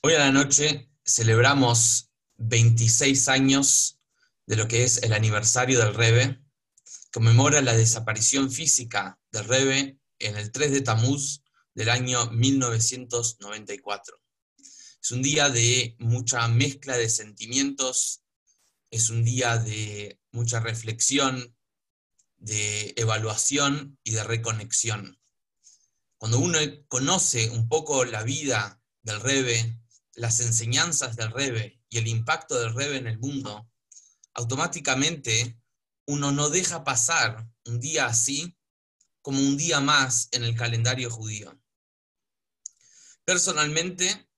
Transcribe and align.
Hoy 0.00 0.14
a 0.14 0.20
la 0.20 0.30
noche 0.30 0.92
celebramos 1.04 2.12
26 2.36 3.26
años 3.26 3.98
de 4.46 4.54
lo 4.54 4.68
que 4.68 4.84
es 4.84 5.02
el 5.02 5.12
aniversario 5.12 5.80
del 5.80 5.92
Rebe. 5.92 6.40
Conmemora 7.12 7.60
la 7.62 7.74
desaparición 7.74 8.48
física 8.52 9.18
del 9.32 9.46
Rebe 9.46 9.98
en 10.20 10.36
el 10.36 10.52
3 10.52 10.70
de 10.70 10.82
Tamuz 10.82 11.42
del 11.74 11.88
año 11.88 12.30
1994. 12.30 14.22
Es 15.02 15.10
un 15.10 15.20
día 15.20 15.48
de 15.48 15.96
mucha 15.98 16.46
mezcla 16.46 16.96
de 16.96 17.08
sentimientos, 17.08 18.22
es 18.92 19.10
un 19.10 19.24
día 19.24 19.56
de 19.56 20.20
mucha 20.30 20.60
reflexión, 20.60 21.56
de 22.36 22.94
evaluación 22.96 23.98
y 24.04 24.12
de 24.12 24.22
reconexión. 24.22 25.18
Cuando 26.18 26.38
uno 26.38 26.60
conoce 26.86 27.50
un 27.50 27.68
poco 27.68 28.04
la 28.04 28.22
vida 28.22 28.80
del 29.02 29.20
Rebe, 29.20 29.80
las 30.18 30.40
enseñanzas 30.40 31.16
del 31.16 31.30
Rebe 31.30 31.80
y 31.88 31.98
el 31.98 32.08
impacto 32.08 32.58
del 32.58 32.74
Rebe 32.74 32.96
en 32.96 33.06
el 33.06 33.18
mundo, 33.18 33.70
automáticamente 34.34 35.60
uno 36.06 36.32
no 36.32 36.50
deja 36.50 36.84
pasar 36.84 37.48
un 37.66 37.80
día 37.80 38.06
así 38.06 38.56
como 39.22 39.40
un 39.40 39.56
día 39.56 39.80
más 39.80 40.28
en 40.32 40.42
el 40.42 40.56
calendario 40.56 41.10
judío. 41.10 41.60
Personalmente, 43.24 44.28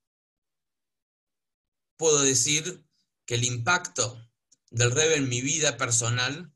puedo 1.97 2.21
decir 2.21 2.85
que 3.25 3.35
el 3.35 3.43
impacto 3.43 4.29
del 4.69 4.91
Rebe 4.91 5.15
en 5.15 5.29
mi 5.29 5.41
vida 5.41 5.77
personal 5.77 6.53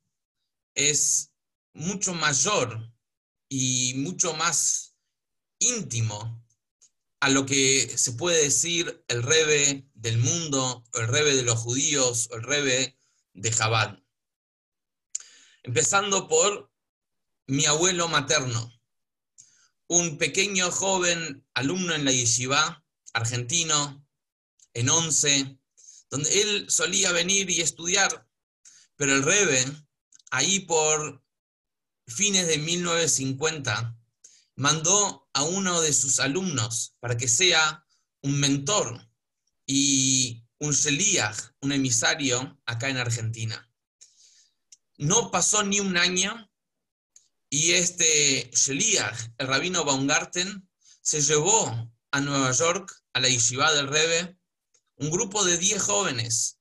es 0.76 1.32
mucho 1.74 2.14
mayor 2.14 2.94
y 3.50 3.94
mucho 3.98 4.34
más 4.34 4.96
íntimo 5.60 6.45
a 7.20 7.30
lo 7.30 7.46
que 7.46 7.98
se 7.98 8.14
puede 8.14 8.44
decir 8.44 9.04
el 9.08 9.24
rebe 9.24 9.88
del 9.94 10.18
mundo, 10.18 10.84
el 10.94 11.08
rebe 11.08 11.36
de 11.36 11.44
los 11.44 11.60
judíos, 11.60 12.30
el 12.32 12.44
rebe 12.44 12.98
de 13.34 13.52
Jabad. 13.52 14.00
Empezando 15.64 16.28
por 16.28 16.72
mi 17.48 17.66
abuelo 17.66 18.08
materno, 18.08 18.72
un 19.88 20.18
pequeño 20.18 20.72
joven 20.72 21.46
alumno 21.54 21.94
en 21.94 22.06
la 22.06 22.12
yeshiva, 22.12 22.84
argentino, 23.14 24.06
en 24.74 24.90
once, 24.90 25.58
donde 26.10 26.42
él 26.42 26.70
solía 26.70 27.12
venir 27.12 27.50
y 27.50 27.62
estudiar, 27.62 28.28
pero 28.96 29.14
el 29.14 29.24
rebe, 29.24 29.66
ahí 30.32 30.60
por 30.62 31.24
fines 32.08 32.48
de 32.48 32.58
1950, 32.58 33.98
mandó 34.56 35.28
a 35.34 35.44
uno 35.44 35.82
de 35.82 35.94
sus 35.94 36.20
alumnos 36.20 36.96
para 37.00 37.18
que 37.18 37.28
sea 37.28 37.86
un 38.22 38.40
mentor 38.40 39.08
y 39.66 40.44
un 40.60 40.72
sheliach, 40.72 41.38
un 41.62 41.72
emisario 41.72 42.60
acá 42.66 42.90
en 42.90 42.98
Argentina. 42.98 43.70
No 44.98 45.30
pasó 45.32 45.64
ni 45.64 45.80
un 45.80 45.98
año 45.98 46.50
y 47.50 47.74
este 47.74 48.50
sheliach, 48.54 49.32
el 49.38 49.48
rabino 49.48 49.84
Baumgarten, 49.84 50.68
se 51.02 51.22
llevó 51.22 51.92
a 52.12 52.22
Nueva 52.22 52.52
York, 52.52 52.92
a 53.14 53.20
la 53.20 53.30
yeshiva 53.30 53.74
del 53.74 53.88
Rebe, 53.88 54.38
un 54.98 55.12
grupo 55.12 55.44
de 55.44 55.58
10 55.58 55.82
jóvenes 55.82 56.60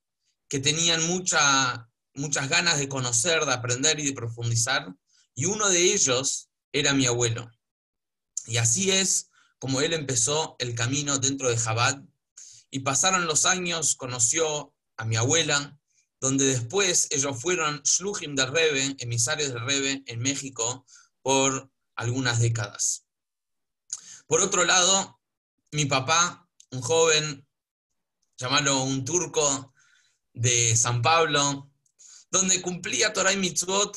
que 0.48 0.59
tenían 0.59 1.06
mucha, 1.06 1.89
muchas 2.15 2.48
ganas 2.48 2.78
de 2.78 2.89
conocer, 2.89 3.45
de 3.45 3.53
aprender 3.53 3.98
y 4.00 4.06
de 4.06 4.12
profundizar, 4.12 4.95
y 5.34 5.47
uno 5.47 5.69
de 5.69 5.95
ellos 5.95 6.48
era 6.72 6.92
mi 6.92 7.06
abuelo. 7.06 7.50
Y 8.47 8.59
así 8.59 8.91
es 8.91 9.31
como 9.59 9.81
él 9.81 9.95
empezó 9.95 10.56
el 10.59 10.75
camino 10.75 11.19
dentro 11.19 11.48
de 11.48 11.56
Jabad. 11.56 12.03
Y 12.70 12.81
pasaron 12.81 13.27
los 13.27 13.47
años, 13.47 13.95
conoció 13.95 14.75
a 14.97 15.05
mi 15.05 15.17
abuela, 15.17 15.78
donde 16.20 16.45
después 16.47 17.09
ellos 17.11 17.41
fueron 17.41 17.81
shluchim 17.83 18.34
del 18.34 18.53
Rebe, 18.53 18.97
emisarios 18.98 19.53
del 19.53 19.65
Rebe 19.65 20.03
en 20.06 20.21
México, 20.21 20.84
por 21.22 21.71
algunas 21.94 22.41
décadas. 22.41 23.06
Por 24.27 24.41
otro 24.41 24.65
lado, 24.65 25.21
mi 25.72 25.87
papá, 25.87 26.49
un 26.71 26.81
joven, 26.81 27.47
llamado 28.37 28.83
un 28.83 29.04
turco 29.04 29.72
de 30.33 30.77
San 30.77 31.03
Pablo, 31.03 31.71
donde 32.31 32.60
cumplía 32.60 33.12
Torah 33.12 33.33
y 33.33 33.37
Mitzvot, 33.37 33.97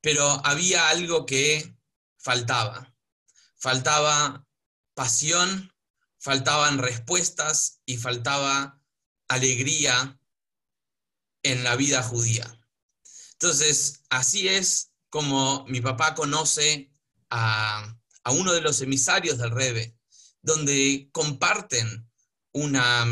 pero 0.00 0.44
había 0.44 0.88
algo 0.88 1.26
que 1.26 1.76
faltaba 2.16 2.89
faltaba 3.60 4.46
pasión, 4.94 5.72
faltaban 6.18 6.78
respuestas 6.78 7.80
y 7.86 7.98
faltaba 7.98 8.82
alegría 9.28 10.18
en 11.42 11.62
la 11.62 11.76
vida 11.76 12.02
judía. 12.02 12.58
Entonces, 13.32 14.02
así 14.10 14.48
es 14.48 14.92
como 15.08 15.64
mi 15.68 15.80
papá 15.80 16.14
conoce 16.14 16.92
a, 17.30 17.96
uno 18.32 18.52
de 18.52 18.60
los 18.60 18.80
emisarios 18.80 19.38
del 19.38 19.50
Rebe, 19.50 19.96
donde 20.42 21.08
comparten 21.12 22.08
una, 22.52 23.04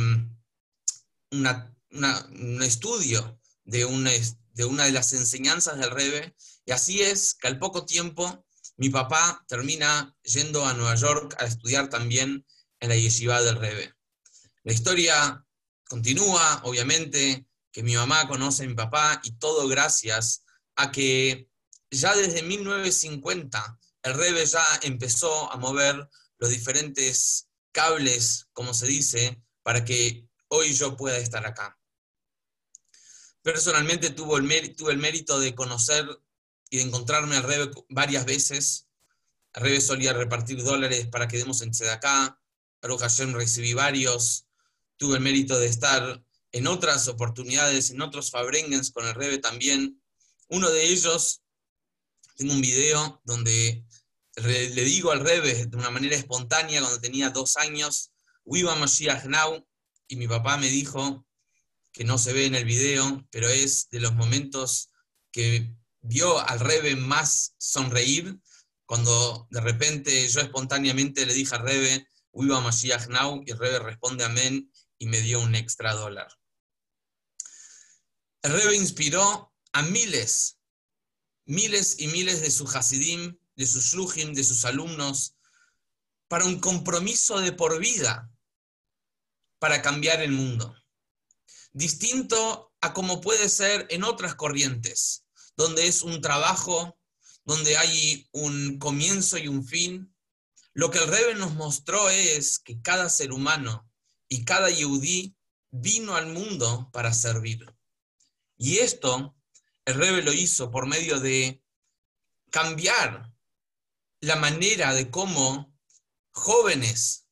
un 1.30 2.62
estudio 2.62 3.40
de 3.64 3.84
una, 3.84 4.10
de 4.52 4.64
una 4.64 4.84
de 4.84 4.92
las 4.92 5.12
enseñanzas 5.12 5.78
del 5.78 5.90
Rebe, 5.90 6.36
y 6.64 6.72
así 6.72 7.02
es 7.02 7.34
que 7.34 7.48
al 7.48 7.58
poco 7.58 7.84
tiempo 7.84 8.46
mi 8.78 8.90
papá 8.90 9.44
termina 9.48 10.14
yendo 10.22 10.64
a 10.64 10.72
Nueva 10.72 10.94
York 10.94 11.34
a 11.38 11.44
estudiar 11.44 11.88
también 11.88 12.46
en 12.78 12.88
la 12.88 12.96
yeshiva 12.96 13.42
del 13.42 13.56
Rebe. 13.56 13.92
La 14.62 14.72
historia 14.72 15.44
continúa, 15.88 16.60
obviamente, 16.62 17.46
que 17.72 17.82
mi 17.82 17.96
mamá 17.96 18.28
conoce 18.28 18.64
a 18.64 18.68
mi 18.68 18.74
papá 18.74 19.20
y 19.24 19.32
todo 19.32 19.66
gracias 19.66 20.44
a 20.76 20.92
que 20.92 21.48
ya 21.90 22.14
desde 22.14 22.42
1950 22.42 23.78
el 24.04 24.14
Rebe 24.14 24.46
ya 24.46 24.64
empezó 24.82 25.52
a 25.52 25.56
mover 25.56 26.08
los 26.38 26.50
diferentes 26.50 27.48
cables, 27.72 28.46
como 28.52 28.72
se 28.74 28.86
dice, 28.86 29.42
para 29.64 29.84
que 29.84 30.24
hoy 30.48 30.72
yo 30.72 30.96
pueda 30.96 31.18
estar 31.18 31.44
acá. 31.44 31.76
Personalmente 33.42 34.10
tuve 34.10 34.68
tuve 34.68 34.92
el 34.92 34.98
mérito 34.98 35.40
de 35.40 35.56
conocer 35.56 36.06
y 36.70 36.78
de 36.78 36.82
encontrarme 36.84 37.36
al 37.36 37.44
Rebe 37.44 37.70
varias 37.88 38.24
veces. 38.24 38.86
El 39.54 39.62
Rebe 39.62 39.80
solía 39.80 40.12
repartir 40.12 40.62
dólares 40.62 41.06
para 41.08 41.28
que 41.28 41.38
demos 41.38 41.62
en 41.62 41.70
Tzedakah. 41.70 42.38
Baruch 42.80 43.00
Hashem 43.00 43.34
recibí 43.34 43.74
varios. 43.74 44.46
Tuve 44.96 45.16
el 45.16 45.22
mérito 45.22 45.58
de 45.58 45.66
estar 45.66 46.22
en 46.52 46.66
otras 46.66 47.08
oportunidades, 47.08 47.90
en 47.90 48.00
otros 48.00 48.30
Fabrengens 48.30 48.90
con 48.90 49.06
el 49.06 49.14
Rebe 49.14 49.38
también. 49.38 50.02
Uno 50.48 50.70
de 50.70 50.84
ellos, 50.84 51.42
tengo 52.36 52.52
un 52.52 52.60
video 52.60 53.20
donde 53.24 53.84
le 54.36 54.84
digo 54.84 55.10
al 55.10 55.20
Rebe 55.20 55.66
de 55.66 55.76
una 55.76 55.90
manera 55.90 56.16
espontánea 56.16 56.80
cuando 56.80 57.00
tenía 57.00 57.30
dos 57.30 57.56
años, 57.56 58.12
Viva 58.44 58.76
Mashiach 58.76 59.24
Now, 59.24 59.66
y 60.06 60.16
mi 60.16 60.26
papá 60.26 60.56
me 60.56 60.68
dijo 60.68 61.26
que 61.92 62.04
no 62.04 62.16
se 62.18 62.32
ve 62.32 62.46
en 62.46 62.54
el 62.54 62.64
video, 62.64 63.26
pero 63.30 63.48
es 63.48 63.90
de 63.90 64.00
los 64.00 64.14
momentos 64.14 64.90
que 65.32 65.74
vio 66.08 66.38
al 66.38 66.58
Rebe 66.60 66.96
más 66.96 67.54
sonreír 67.58 68.38
cuando 68.86 69.46
de 69.50 69.60
repente 69.60 70.26
yo 70.28 70.40
espontáneamente 70.40 71.26
le 71.26 71.34
dije 71.34 71.54
al 71.54 71.62
Rebe, 71.62 72.08
Uiva 72.32 72.60
Mashiach 72.60 73.08
Now, 73.08 73.42
y 73.44 73.52
Rebe 73.52 73.78
responde 73.78 74.24
amén 74.24 74.72
y 74.98 75.06
me 75.06 75.20
dio 75.20 75.40
un 75.40 75.54
extra 75.54 75.92
dólar. 75.92 76.28
El 78.40 78.52
Rebe 78.52 78.76
inspiró 78.76 79.52
a 79.72 79.82
miles, 79.82 80.58
miles 81.44 81.96
y 81.98 82.06
miles 82.06 82.40
de 82.40 82.50
sus 82.50 82.74
Hasidim, 82.74 83.36
de 83.56 83.66
sus 83.66 83.92
Shluchim, 83.92 84.32
de 84.32 84.44
sus 84.44 84.64
alumnos, 84.64 85.36
para 86.26 86.46
un 86.46 86.58
compromiso 86.58 87.40
de 87.40 87.52
por 87.52 87.78
vida 87.78 88.30
para 89.58 89.82
cambiar 89.82 90.22
el 90.22 90.32
mundo. 90.32 90.74
Distinto 91.72 92.72
a 92.80 92.94
como 92.94 93.20
puede 93.20 93.50
ser 93.50 93.86
en 93.90 94.04
otras 94.04 94.34
corrientes 94.34 95.27
donde 95.58 95.88
es 95.88 96.02
un 96.02 96.20
trabajo, 96.20 96.96
donde 97.44 97.76
hay 97.76 98.28
un 98.30 98.78
comienzo 98.78 99.36
y 99.38 99.48
un 99.48 99.66
fin. 99.66 100.14
Lo 100.72 100.92
que 100.92 100.98
el 100.98 101.08
Rebe 101.08 101.34
nos 101.34 101.54
mostró 101.54 102.08
es 102.10 102.60
que 102.60 102.80
cada 102.80 103.10
ser 103.10 103.32
humano 103.32 103.90
y 104.28 104.44
cada 104.44 104.70
yudí 104.70 105.36
vino 105.70 106.14
al 106.14 106.28
mundo 106.28 106.88
para 106.92 107.12
servir. 107.12 107.74
Y 108.56 108.78
esto 108.78 109.34
el 109.84 109.94
Rebe 109.94 110.22
lo 110.22 110.32
hizo 110.32 110.70
por 110.70 110.86
medio 110.86 111.18
de 111.18 111.60
cambiar 112.50 113.32
la 114.20 114.36
manera 114.36 114.94
de 114.94 115.10
cómo 115.10 115.76
jóvenes 116.30 117.26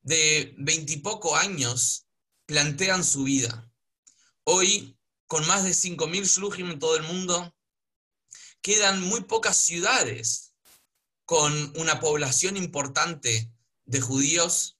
de 0.00 0.52
veintipoco 0.58 1.36
años 1.36 2.08
plantean 2.44 3.04
su 3.04 3.22
vida. 3.22 3.70
Hoy, 4.42 4.98
con 5.28 5.46
más 5.46 5.62
de 5.62 5.70
5.000 5.70 6.24
shluchim 6.24 6.70
en 6.72 6.78
todo 6.80 6.96
el 6.96 7.04
mundo, 7.04 7.54
quedan 8.62 9.00
muy 9.02 9.22
pocas 9.22 9.56
ciudades 9.56 10.52
con 11.24 11.72
una 11.76 12.00
población 12.00 12.56
importante 12.56 13.50
de 13.84 14.00
judíos. 14.00 14.78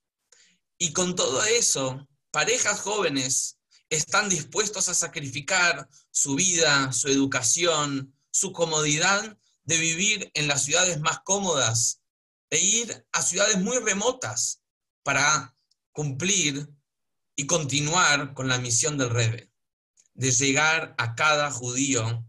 Y 0.78 0.92
con 0.92 1.14
todo 1.14 1.44
eso, 1.44 2.08
parejas 2.30 2.80
jóvenes 2.80 3.58
están 3.90 4.28
dispuestos 4.28 4.88
a 4.88 4.94
sacrificar 4.94 5.88
su 6.10 6.34
vida, 6.34 6.92
su 6.92 7.08
educación, 7.08 8.14
su 8.30 8.52
comodidad 8.52 9.36
de 9.64 9.78
vivir 9.78 10.31
en 10.34 10.48
las 10.48 10.64
ciudades 10.64 11.00
más 11.00 11.20
cómodas 11.20 12.00
e 12.50 12.58
ir 12.58 13.06
a 13.12 13.22
ciudades 13.22 13.58
muy 13.58 13.78
remotas 13.78 14.62
para 15.02 15.54
cumplir 15.92 16.69
y 17.36 17.46
continuar 17.46 18.34
con 18.34 18.48
la 18.48 18.58
misión 18.58 18.98
del 18.98 19.10
Rebe, 19.10 19.50
de 20.14 20.32
llegar 20.32 20.94
a 20.98 21.14
cada 21.14 21.50
judío 21.50 22.24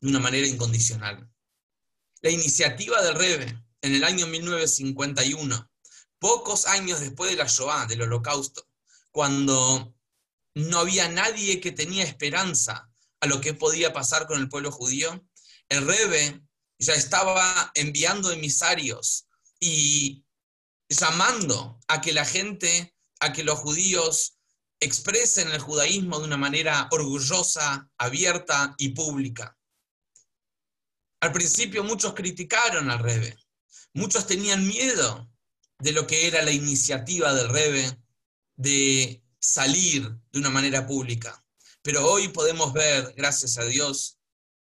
de 0.00 0.08
una 0.08 0.20
manera 0.20 0.46
incondicional. 0.46 1.28
La 2.20 2.30
iniciativa 2.30 3.02
del 3.02 3.14
Rebe 3.14 3.64
en 3.82 3.94
el 3.94 4.04
año 4.04 4.26
1951, 4.26 5.70
pocos 6.18 6.66
años 6.66 7.00
después 7.00 7.30
de 7.30 7.36
la 7.36 7.46
Shoah, 7.46 7.86
del 7.86 8.02
Holocausto, 8.02 8.66
cuando 9.10 9.94
no 10.54 10.78
había 10.78 11.08
nadie 11.08 11.60
que 11.60 11.72
tenía 11.72 12.04
esperanza 12.04 12.88
a 13.20 13.26
lo 13.26 13.40
que 13.40 13.54
podía 13.54 13.92
pasar 13.92 14.26
con 14.26 14.40
el 14.40 14.48
pueblo 14.48 14.70
judío, 14.70 15.24
el 15.68 15.86
Rebe 15.86 16.40
ya 16.78 16.94
estaba 16.94 17.70
enviando 17.74 18.30
emisarios 18.30 19.26
y 19.60 20.24
llamando 20.88 21.78
a 21.88 22.00
que 22.00 22.12
la 22.12 22.24
gente, 22.24 22.94
a 23.20 23.32
que 23.32 23.44
los 23.44 23.58
judíos 23.58 24.38
expresen 24.80 25.50
el 25.50 25.60
judaísmo 25.60 26.18
de 26.18 26.26
una 26.26 26.36
manera 26.36 26.88
orgullosa, 26.90 27.88
abierta 27.96 28.74
y 28.78 28.90
pública. 28.90 29.56
Al 31.24 31.32
principio 31.32 31.82
muchos 31.82 32.12
criticaron 32.12 32.90
al 32.90 32.98
Rebe, 32.98 33.34
muchos 33.94 34.26
tenían 34.26 34.68
miedo 34.68 35.32
de 35.78 35.92
lo 35.92 36.06
que 36.06 36.26
era 36.26 36.42
la 36.42 36.50
iniciativa 36.50 37.32
del 37.32 37.48
Rebe 37.48 37.98
de 38.56 39.24
salir 39.40 40.06
de 40.30 40.38
una 40.38 40.50
manera 40.50 40.86
pública. 40.86 41.42
Pero 41.80 42.04
hoy 42.04 42.28
podemos 42.28 42.74
ver, 42.74 43.14
gracias 43.16 43.56
a 43.56 43.64
Dios, 43.64 44.18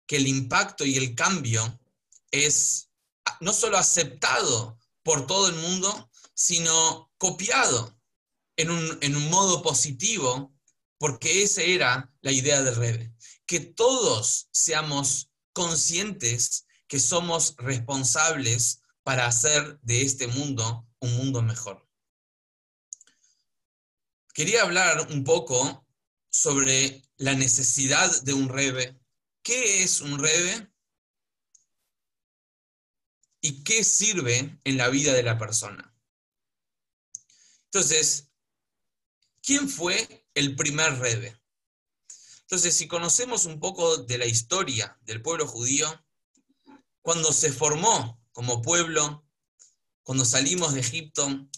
que 0.07 0.17
el 0.17 0.27
impacto 0.27 0.85
y 0.85 0.99
el 0.99 1.15
cambio 1.15 1.81
es 2.31 2.91
no 3.41 3.55
solo 3.55 3.79
aceptado 3.79 4.79
por 5.03 5.27
todo 5.27 5.49
el 5.49 5.55
mundo, 5.55 6.11
sino 6.35 7.11
copiado 7.17 7.99
en 8.59 8.71
un, 8.71 8.99
en 9.01 9.17
un 9.17 9.31
modo 9.31 9.63
positivo, 9.63 10.53
porque 10.99 11.43
esa 11.43 11.63
era 11.63 12.13
la 12.21 12.33
idea 12.33 12.61
del 12.61 12.77
Rebe, 12.77 13.15
que 13.47 13.61
todos 13.61 14.49
seamos 14.53 15.30
conscientes 15.53 16.67
que 16.87 16.99
somos 16.99 17.55
responsables 17.59 18.83
para 19.03 19.27
hacer 19.27 19.79
de 19.83 20.03
este 20.03 20.27
mundo 20.27 20.87
un 21.01 21.17
mundo 21.17 21.43
mejor. 21.43 21.89
Quería 24.35 24.63
hablar 24.63 25.09
un 25.11 25.25
poco 25.25 25.87
sobre 26.31 27.03
la 27.17 27.35
necesidad 27.35 28.23
de 28.23 28.33
un 28.33 28.49
Rebe. 28.49 28.99
¿Qué 29.43 29.83
es 29.83 30.01
un 30.01 30.19
Rebe? 30.19 30.71
¿Y 33.41 33.65
qué 33.65 33.85
sirve 33.85 34.59
en 34.65 34.77
la 34.77 34.89
vida 34.89 35.13
de 35.13 35.23
la 35.23 35.39
persona? 35.39 35.95
Entonces, 37.65 38.29
¿quién 39.43 39.69
fue 39.69 40.27
el 40.35 40.57
primer 40.57 40.99
Rebe? 40.99 41.41
Entonces, 42.51 42.75
si 42.75 42.89
conocemos 42.89 43.47
un 43.47 43.61
poco 43.61 43.99
de 43.99 44.19
la 44.19 44.27
historia 44.27 44.99
del 45.03 45.23
pueblo 45.23 45.47
judío, 45.47 45.87
cuando 47.01 47.33
se 47.33 47.53
formó 47.53 48.21
como 48.33 48.61
pueblo, 48.61 49.25
cuando 50.03 50.25
salimos 50.25 50.75
de 50.75 50.81
Egipto, 50.81 51.49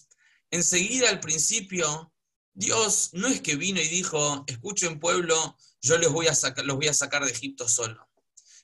enseguida 0.51 1.09
al 1.09 1.19
principio, 1.19 2.13
Dios 2.53 3.09
no 3.15 3.27
es 3.29 3.41
que 3.41 3.57
vino 3.57 3.81
y 3.81 3.89
dijo, 3.89 4.45
escuchen 4.47 5.01
pueblo, 5.01 5.57
yo 5.81 5.97
les 5.97 6.11
voy 6.11 6.27
a 6.27 6.37
los 6.63 6.77
voy 6.77 6.89
a 6.89 6.95
sacar 6.95 7.25
de 7.25 7.33
Egipto 7.33 7.71
solo. 7.71 8.07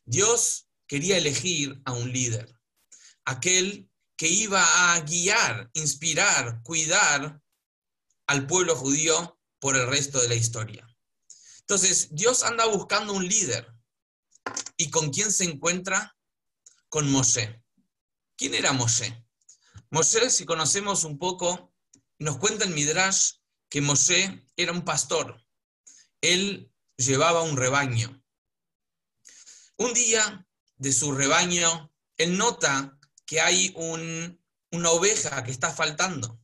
Dios 0.05 0.69
quería 0.87 1.17
elegir 1.17 1.81
a 1.87 1.95
un 1.95 2.13
líder, 2.13 2.55
aquel 3.25 3.91
que 4.19 4.29
iba 4.29 4.93
a 4.93 5.01
guiar, 5.01 5.71
inspirar, 5.73 6.63
cuidar 6.63 7.41
al 8.27 8.47
pueblo 8.47 8.77
judío 8.77 9.41
por 9.59 9.77
el 9.77 9.87
resto 9.87 10.21
de 10.21 10.29
la 10.29 10.35
historia. 10.35 10.88
Entonces, 11.69 12.09
Dios 12.13 12.45
anda 12.45 12.65
buscando 12.65 13.13
un 13.13 13.29
líder. 13.29 13.71
¿Y 14.79 14.89
con 14.89 15.11
quién 15.11 15.31
se 15.31 15.45
encuentra? 15.45 16.17
Con 16.89 17.11
Moshe. 17.13 17.63
¿Quién 18.39 18.55
era 18.55 18.73
Moshe? 18.73 19.23
Moshe, 19.91 20.31
si 20.31 20.47
conocemos 20.47 21.05
un 21.05 21.19
poco, 21.19 21.75
nos 22.19 22.39
cuenta 22.39 22.65
el 22.65 22.71
Midrash 22.71 23.33
que 23.69 23.83
Moshe 23.83 24.49
era 24.57 24.73
un 24.73 24.83
pastor. 24.83 25.45
Él 26.23 26.73
llevaba 26.97 27.43
un 27.43 27.59
rebaño. 27.59 28.25
Un 29.77 29.93
día 29.93 30.49
de 30.77 30.93
su 30.95 31.13
rebaño, 31.13 31.93
él 32.17 32.39
nota 32.39 32.99
que 33.27 33.43
hay 33.43 33.75
una 33.77 34.91
oveja 34.91 35.45
que 35.45 35.51
está 35.51 35.71
faltando. 35.71 36.41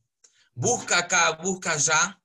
Busca 0.53 0.99
acá, 0.99 1.31
busca 1.41 1.71
allá, 1.71 2.21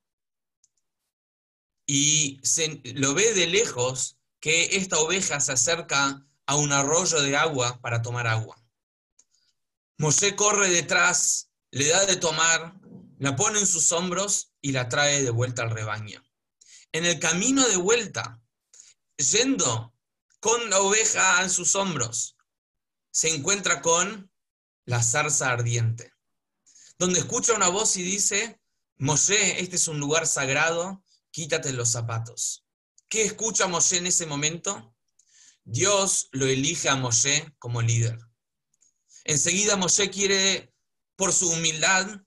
y 1.92 2.38
se, 2.44 2.81
lo 2.94 3.14
ve 3.14 3.34
de 3.34 3.48
lejos 3.48 4.16
que 4.38 4.76
esta 4.76 5.00
oveja 5.00 5.40
se 5.40 5.50
acerca 5.50 6.25
a 6.46 6.54
un 6.54 6.70
arroyo 6.70 7.20
de 7.20 7.37
agua 7.37 7.81
para 7.81 8.00
tomar 8.00 8.28
agua. 8.28 8.62
Moshe 9.98 10.37
corre 10.37 10.69
detrás, 10.69 11.50
le 11.72 11.88
da 11.88 12.06
de 12.06 12.14
tomar, 12.14 12.76
la 13.19 13.34
pone 13.34 13.58
en 13.58 13.66
sus 13.66 13.90
hombros 13.90 14.52
y 14.60 14.70
la 14.70 14.88
trae 14.88 15.25
de 15.25 15.31
vuelta 15.31 15.62
al 15.62 15.70
rebaño. 15.70 16.22
En 16.92 17.06
el 17.06 17.19
camino 17.19 17.66
de 17.66 17.76
vuelta, 17.76 18.40
yendo 19.16 19.93
con 20.38 20.70
la 20.70 20.78
oveja 20.78 21.43
en 21.43 21.50
sus 21.50 21.75
hombros, 21.75 22.36
se 23.10 23.34
encuentra 23.34 23.82
con 23.82 24.31
la 24.84 25.02
zarza 25.02 25.50
ardiente, 25.50 26.14
donde 27.00 27.19
escucha 27.19 27.52
una 27.52 27.69
voz 27.69 27.96
y 27.96 28.04
dice, 28.04 28.60
Moshe, 28.96 29.60
este 29.60 29.75
es 29.75 29.88
un 29.88 29.98
lugar 29.98 30.28
sagrado, 30.28 31.02
quítate 31.31 31.73
los 31.73 31.91
zapatos. 31.91 32.65
¿Qué 33.09 33.23
escucha 33.23 33.67
Moshe 33.67 33.97
en 33.97 34.06
ese 34.06 34.27
momento? 34.27 34.94
Dios 35.65 36.29
lo 36.32 36.47
elige 36.47 36.88
a 36.88 36.97
Moshe 36.97 37.53
como 37.59 37.82
líder. 37.82 38.19
Enseguida 39.25 39.77
Moshe 39.77 40.11
quiere, 40.11 40.73
por 41.17 41.32
su 41.32 41.50
humildad, 41.50 42.23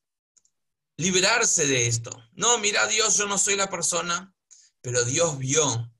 liberarse 0.98 1.66
de 1.66 1.88
esto. 1.88 2.12
No, 2.34 2.58
mira 2.60 2.88
Dios, 2.88 3.18
yo 3.18 3.28
no 3.28 3.38
soy 3.38 3.56
la 3.56 3.70
persona, 3.70 4.33
pero 4.81 5.04
Dios 5.04 5.38
vio 5.38 5.92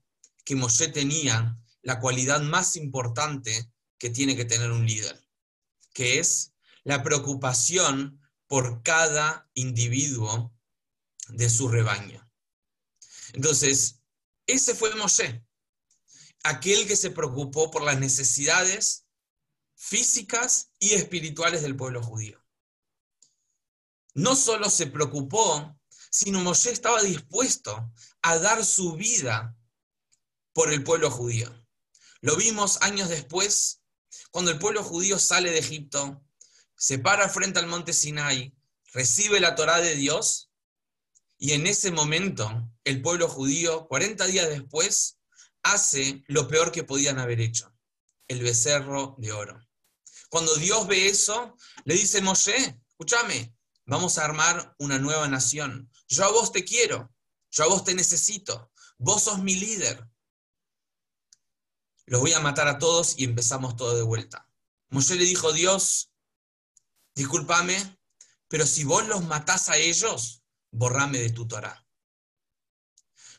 que 0.44 0.54
Moshe 0.54 0.88
tenía 0.88 1.58
la 1.82 2.00
cualidad 2.00 2.40
más 2.40 2.76
importante 2.76 3.70
que 3.98 4.10
tiene 4.10 4.36
que 4.36 4.44
tener 4.44 4.70
un 4.70 4.86
líder, 4.86 5.26
que 5.92 6.18
es 6.18 6.52
la 6.82 7.02
preocupación 7.02 8.20
por 8.46 8.82
cada 8.82 9.48
individuo 9.54 10.54
de 11.28 11.48
su 11.50 11.68
rebaño. 11.68 12.23
Entonces, 13.34 14.00
ese 14.46 14.76
fue 14.76 14.94
Moshe, 14.94 15.44
aquel 16.44 16.86
que 16.86 16.94
se 16.94 17.10
preocupó 17.10 17.70
por 17.70 17.82
las 17.82 17.98
necesidades 17.98 19.06
físicas 19.74 20.70
y 20.78 20.94
espirituales 20.94 21.62
del 21.62 21.76
pueblo 21.76 22.00
judío. 22.00 22.40
No 24.14 24.36
solo 24.36 24.70
se 24.70 24.86
preocupó, 24.86 25.76
sino 26.10 26.40
Moshe 26.40 26.70
estaba 26.70 27.02
dispuesto 27.02 27.92
a 28.22 28.38
dar 28.38 28.64
su 28.64 28.94
vida 28.94 29.56
por 30.52 30.72
el 30.72 30.84
pueblo 30.84 31.10
judío. 31.10 31.52
Lo 32.20 32.36
vimos 32.36 32.80
años 32.82 33.08
después, 33.08 33.82
cuando 34.30 34.52
el 34.52 34.60
pueblo 34.60 34.84
judío 34.84 35.18
sale 35.18 35.50
de 35.50 35.58
Egipto, 35.58 36.24
se 36.76 37.00
para 37.00 37.28
frente 37.28 37.58
al 37.58 37.66
monte 37.66 37.92
Sinai, 37.92 38.54
recibe 38.92 39.40
la 39.40 39.56
Torá 39.56 39.80
de 39.80 39.96
Dios 39.96 40.52
y 41.44 41.52
en 41.52 41.66
ese 41.66 41.90
momento, 41.90 42.72
el 42.84 43.02
pueblo 43.02 43.28
judío, 43.28 43.86
40 43.88 44.24
días 44.28 44.48
después, 44.48 45.18
hace 45.62 46.24
lo 46.26 46.48
peor 46.48 46.72
que 46.72 46.84
podían 46.84 47.18
haber 47.18 47.38
hecho, 47.42 47.70
el 48.28 48.42
becerro 48.42 49.14
de 49.18 49.30
oro. 49.30 49.60
Cuando 50.30 50.56
Dios 50.56 50.86
ve 50.86 51.06
eso, 51.06 51.54
le 51.84 51.96
dice, 51.96 52.22
Moshe, 52.22 52.80
escúchame, 52.88 53.54
vamos 53.84 54.16
a 54.16 54.24
armar 54.24 54.74
una 54.78 54.98
nueva 54.98 55.28
nación. 55.28 55.90
Yo 56.08 56.24
a 56.24 56.32
vos 56.32 56.50
te 56.50 56.64
quiero, 56.64 57.14
yo 57.50 57.64
a 57.64 57.68
vos 57.68 57.84
te 57.84 57.94
necesito, 57.94 58.72
vos 58.96 59.24
sos 59.24 59.40
mi 59.40 59.54
líder. 59.54 60.02
Los 62.06 62.22
voy 62.22 62.32
a 62.32 62.40
matar 62.40 62.68
a 62.68 62.78
todos 62.78 63.18
y 63.18 63.24
empezamos 63.24 63.76
todo 63.76 63.94
de 63.94 64.02
vuelta. 64.02 64.48
Moshe 64.88 65.14
le 65.14 65.26
dijo, 65.26 65.52
Dios, 65.52 66.10
discúlpame, 67.14 67.98
pero 68.48 68.66
si 68.66 68.84
vos 68.84 69.06
los 69.06 69.22
matás 69.24 69.68
a 69.68 69.76
ellos, 69.76 70.40
borrame 70.74 71.18
de 71.18 71.30
tu 71.30 71.46
Torah. 71.46 71.80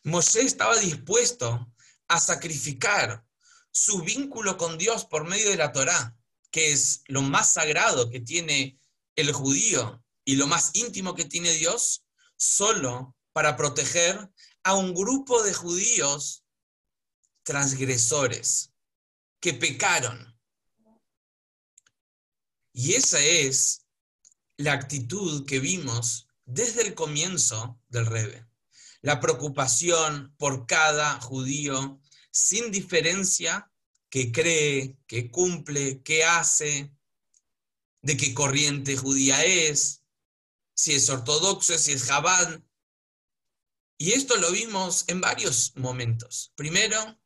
Moshe 0.03 0.41
estaba 0.41 0.77
dispuesto 0.77 1.73
a 2.07 2.19
sacrificar 2.19 3.25
su 3.71 4.01
vínculo 4.01 4.57
con 4.57 4.77
Dios 4.77 5.05
por 5.05 5.25
medio 5.25 5.49
de 5.49 5.57
la 5.57 5.71
Torah, 5.71 6.15
que 6.51 6.71
es 6.71 7.03
lo 7.07 7.21
más 7.21 7.53
sagrado 7.53 8.09
que 8.09 8.21
tiene 8.21 8.79
el 9.15 9.33
judío 9.33 10.03
y 10.23 10.35
lo 10.37 10.47
más 10.47 10.71
íntimo 10.73 11.13
que 11.13 11.25
tiene 11.25 11.51
Dios, 11.53 12.05
solo 12.37 13.15
para 13.33 13.57
proteger 13.57 14.31
a 14.63 14.75
un 14.75 14.93
grupo 14.93 15.43
de 15.43 15.53
judíos 15.53 16.43
transgresores 17.43 18.71
que 19.39 19.53
pecaron. 19.53 20.39
Y 22.73 22.93
esa 22.93 23.19
es 23.19 23.85
la 24.57 24.73
actitud 24.73 25.45
que 25.45 25.59
vimos 25.59 26.27
desde 26.45 26.83
el 26.83 26.95
comienzo 26.95 27.79
del 27.89 28.05
Rebe. 28.05 28.45
La 29.01 29.19
preocupación 29.19 30.33
por 30.37 30.65
cada 30.65 31.19
judío 31.21 31.99
sin 32.31 32.71
diferencia 32.71 33.71
que 34.09 34.31
cree, 34.31 34.97
que 35.07 35.29
cumple, 35.29 36.01
que 36.01 36.23
hace, 36.23 36.91
de 38.01 38.17
qué 38.17 38.33
corriente 38.33 38.95
judía 38.97 39.43
es, 39.43 40.03
si 40.73 40.93
es 40.93 41.09
ortodoxo, 41.09 41.77
si 41.77 41.93
es 41.93 42.03
jabad. 42.03 42.61
Y 43.97 44.11
esto 44.11 44.35
lo 44.37 44.51
vimos 44.51 45.05
en 45.07 45.21
varios 45.21 45.73
momentos. 45.75 46.51
Primero, 46.55 47.19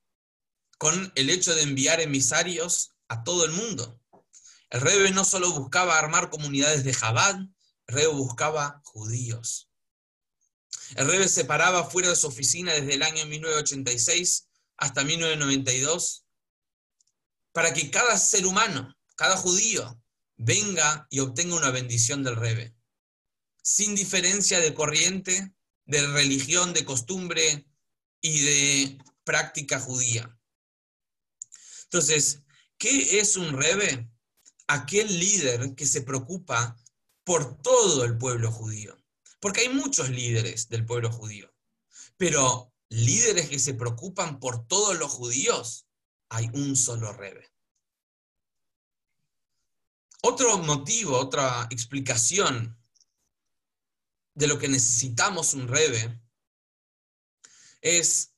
con 0.77 1.11
el 1.15 1.29
hecho 1.29 1.53
de 1.53 1.63
enviar 1.63 1.99
emisarios 1.99 2.95
a 3.09 3.23
todo 3.23 3.45
el 3.45 3.51
mundo. 3.51 4.01
El 4.69 4.81
Rebe 4.81 5.11
no 5.11 5.25
solo 5.25 5.51
buscaba 5.51 5.97
armar 5.97 6.29
comunidades 6.29 6.83
de 6.83 6.93
Jabad, 6.93 7.35
el 7.89 7.95
Rebe 7.95 8.13
buscaba 8.13 8.81
judíos. 8.83 9.67
El 10.95 11.07
Rebe 11.07 11.27
se 11.27 11.45
paraba 11.45 11.89
fuera 11.89 12.09
de 12.09 12.15
su 12.15 12.27
oficina 12.27 12.71
desde 12.73 12.93
el 12.93 13.01
año 13.01 13.25
1986 13.25 14.47
hasta 14.77 15.03
1992 15.03 16.23
para 17.51 17.73
que 17.73 17.89
cada 17.89 18.15
ser 18.17 18.45
humano, 18.45 18.95
cada 19.15 19.35
judío, 19.37 19.99
venga 20.37 21.07
y 21.09 21.19
obtenga 21.19 21.55
una 21.55 21.71
bendición 21.71 22.23
del 22.23 22.35
Rebe, 22.35 22.75
sin 23.63 23.95
diferencia 23.95 24.59
de 24.59 24.73
corriente, 24.75 25.51
de 25.85 26.07
religión, 26.07 26.73
de 26.73 26.85
costumbre 26.85 27.65
y 28.21 28.41
de 28.41 28.97
práctica 29.23 29.79
judía. 29.79 30.37
Entonces, 31.85 32.43
¿qué 32.77 33.19
es 33.19 33.35
un 33.35 33.57
Rebe? 33.57 34.11
Aquel 34.67 35.07
líder 35.19 35.73
que 35.73 35.87
se 35.87 36.03
preocupa 36.03 36.77
por 37.29 37.61
todo 37.61 38.05
el 38.05 38.17
pueblo 38.17 38.51
judío. 38.51 38.97
Porque 39.39 39.61
hay 39.61 39.69
muchos 39.69 40.09
líderes 40.09 40.67
del 40.67 40.83
pueblo 40.83 41.11
judío, 41.11 41.53
pero 42.17 42.73
líderes 42.89 43.49
que 43.49 43.59
se 43.59 43.75
preocupan 43.75 44.39
por 44.39 44.65
todos 44.65 44.97
los 44.97 45.11
judíos, 45.11 45.85
hay 46.29 46.49
un 46.53 46.75
solo 46.75 47.13
Rebe. 47.13 47.47
Otro 50.23 50.57
motivo, 50.57 51.19
otra 51.19 51.67
explicación 51.69 52.75
de 54.33 54.47
lo 54.47 54.57
que 54.57 54.67
necesitamos 54.67 55.53
un 55.53 55.67
rebe 55.67 56.19
es 57.81 58.33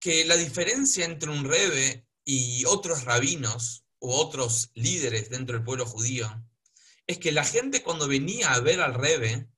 que 0.00 0.24
la 0.24 0.36
diferencia 0.36 1.04
entre 1.04 1.28
un 1.28 1.44
rebe 1.44 2.08
y 2.24 2.64
otros 2.64 3.04
rabinos 3.04 3.84
o 3.98 4.16
otros 4.16 4.70
líderes 4.72 5.28
dentro 5.28 5.56
del 5.56 5.66
pueblo 5.66 5.84
judío 5.84 6.44
es 7.06 7.18
que 7.18 7.32
la 7.32 7.44
gente 7.44 7.82
cuando 7.82 8.08
venía 8.08 8.52
a 8.52 8.60
ver 8.60 8.80
al 8.80 8.94
rebe 8.94 9.48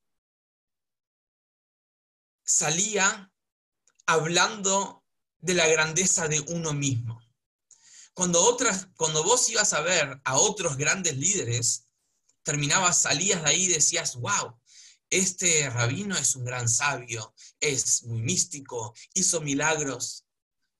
salía 2.44 3.32
hablando 4.06 5.04
de 5.38 5.54
la 5.54 5.66
grandeza 5.66 6.28
de 6.28 6.40
uno 6.40 6.72
mismo. 6.72 7.20
Cuando, 8.14 8.42
otras, 8.42 8.88
cuando 8.96 9.22
vos 9.22 9.48
ibas 9.48 9.72
a 9.72 9.80
ver 9.80 10.20
a 10.24 10.36
otros 10.38 10.76
grandes 10.76 11.16
líderes, 11.16 11.86
terminabas, 12.42 13.02
salías 13.02 13.42
de 13.42 13.50
ahí 13.50 13.64
y 13.64 13.68
decías, 13.68 14.16
wow, 14.16 14.58
este 15.10 15.68
rabino 15.70 16.16
es 16.16 16.34
un 16.34 16.44
gran 16.44 16.68
sabio, 16.68 17.34
es 17.60 18.04
muy 18.04 18.22
místico, 18.22 18.94
hizo 19.14 19.40
milagros. 19.40 20.24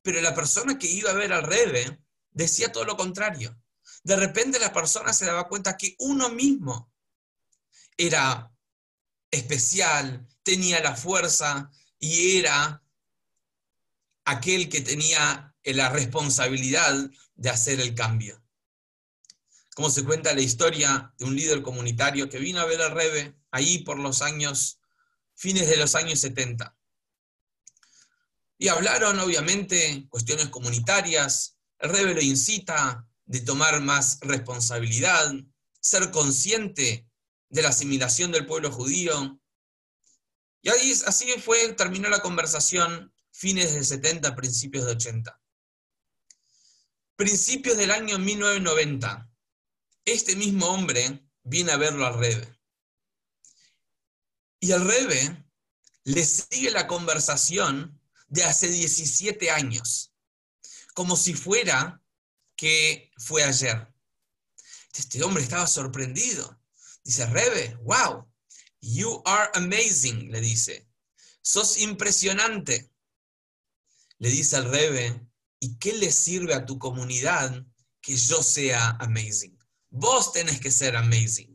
Pero 0.03 0.21
la 0.21 0.35
persona 0.35 0.79
que 0.79 0.87
iba 0.87 1.11
a 1.11 1.15
ver 1.15 1.33
al 1.33 1.43
Rebe 1.43 2.01
decía 2.31 2.73
todo 2.73 2.85
lo 2.85 2.97
contrario. 2.97 3.57
De 4.07 4.15
repente 4.15 4.61
la 4.61 4.73
persona 4.73 5.13
se 5.13 5.25
daba 5.25 5.49
cuenta 5.49 5.77
que 5.77 5.97
uno 5.99 6.29
mismo 6.29 6.93
era 7.97 8.57
especial, 9.33 10.29
tenía 10.45 10.81
la 10.81 10.95
fuerza 10.95 11.73
y 11.99 12.37
era 12.39 12.85
aquel 14.25 14.69
que 14.69 14.81
tenía 14.81 15.53
la 15.65 15.89
responsabilidad 15.89 16.95
de 17.35 17.51
hacer 17.51 17.81
el 17.81 17.97
cambio. 17.97 18.41
Como 19.75 19.91
se 19.91 20.05
cuenta 20.05 20.33
la 20.35 20.41
historia 20.41 21.13
de 21.19 21.25
un 21.25 21.35
líder 21.35 21.63
comunitario 21.63 22.29
que 22.29 22.39
vino 22.39 22.61
a 22.61 22.65
ver 22.65 22.81
al 22.83 22.93
Rebe 22.93 23.35
ahí 23.51 23.79
por 23.79 23.99
los 23.99 24.23
años, 24.23 24.79
fines 25.35 25.69
de 25.69 25.79
los 25.79 25.97
años 25.97 26.21
70. 26.21 26.77
Y 28.57 28.69
hablaron, 28.69 29.19
obviamente, 29.19 30.07
cuestiones 30.11 30.49
comunitarias. 30.49 31.57
Rebe 31.81 32.15
lo 32.15 32.23
incita 32.23 33.05
de 33.26 33.40
tomar 33.40 33.80
más 33.80 34.18
responsabilidad, 34.23 35.33
ser 35.80 36.11
consciente 36.11 37.09
de 37.49 37.62
la 37.62 37.68
asimilación 37.68 38.33
del 38.33 38.47
pueblo 38.47 38.73
judío. 38.73 39.40
Y 40.62 40.68
así 40.71 41.28
fue, 41.45 41.73
terminó 41.75 42.09
la 42.09 42.23
conversación 42.23 43.12
fines 43.30 43.75
de 43.75 43.85
70, 43.85 44.35
principios 44.35 44.87
de 44.87 44.92
80 44.92 45.40
principios 47.16 47.78
del 47.78 47.90
año 47.90 48.18
1990, 48.18 49.28
este 50.04 50.37
mismo 50.37 50.66
hombre 50.66 51.26
viene 51.42 51.73
a 51.73 51.78
verlo 51.78 52.06
al 52.06 52.18
Rebe. 52.18 52.59
Y 54.61 54.71
el 54.71 54.85
Rebe 54.85 55.45
le 56.04 56.25
sigue 56.25 56.71
la 56.71 56.87
conversación 56.87 58.00
de 58.28 58.45
hace 58.45 58.68
17 58.68 59.50
años, 59.50 60.12
como 60.95 61.16
si 61.16 61.35
fuera 61.35 62.02
que 62.57 63.13
fue 63.19 63.43
ayer. 63.43 63.87
Este 64.97 65.23
hombre 65.23 65.43
estaba 65.43 65.67
sorprendido. 65.67 66.61
Dice, 67.05 67.27
Rebe, 67.27 67.77
wow, 67.83 68.27
you 68.81 69.23
are 69.25 69.51
amazing, 69.55 70.31
le 70.33 70.41
dice. 70.41 70.89
Sos 71.43 71.79
impresionante. 71.79 72.91
Le 74.19 74.31
dice 74.31 74.57
al 74.57 74.71
Rebe, 74.71 75.27
¿Y 75.59 75.79
qué 75.79 75.95
le 75.95 76.13
sirve 76.13 76.55
a 76.55 76.67
tu 76.67 76.79
comunidad 76.79 77.65
que 78.01 78.17
yo 78.17 78.43
sea 78.43 78.91
amazing? 79.01 79.59
Vos 79.91 80.33
tenés 80.33 80.61
que 80.61 80.71
ser 80.71 80.97
amazing. 80.97 81.55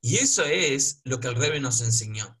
Y 0.00 0.16
eso 0.16 0.44
es 0.44 1.00
lo 1.04 1.20
que 1.20 1.28
el 1.28 1.36
Rebe 1.36 1.60
nos 1.60 1.80
enseñó. 1.80 2.38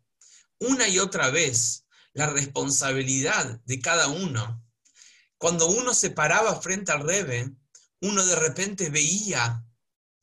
Una 0.58 0.88
y 0.88 0.98
otra 0.98 1.30
vez, 1.30 1.86
la 2.12 2.26
responsabilidad 2.26 3.60
de 3.64 3.80
cada 3.80 4.08
uno. 4.08 4.62
Cuando 5.38 5.66
uno 5.66 5.94
se 5.94 6.10
paraba 6.10 6.60
frente 6.60 6.92
al 6.92 7.02
Rebe, 7.02 7.50
uno 8.00 8.24
de 8.24 8.36
repente 8.36 8.90
veía 8.90 9.64